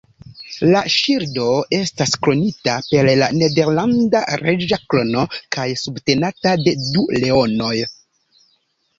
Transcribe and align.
La 0.67 0.79
ŝildo 0.91 1.47
estas 1.79 2.13
kronita 2.27 2.77
per 2.87 3.09
la 3.19 3.27
nederlanda 3.41 4.21
reĝa 4.43 4.79
krono 4.93 5.25
kaj 5.57 5.67
subtenata 5.83 6.55
de 6.63 6.73
du 6.87 7.05
leonoj. 7.25 7.75